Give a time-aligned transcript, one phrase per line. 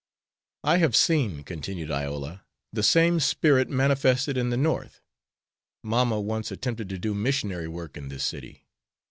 [0.63, 4.99] "I have seen," continued Iola, "the same spirit manifested in the North.
[5.83, 8.65] Mamma once attempted to do missionary work in this city.